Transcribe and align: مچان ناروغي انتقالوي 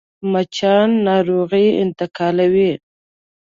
مچان 0.31 0.89
ناروغي 1.05 1.65
انتقالوي 1.83 2.71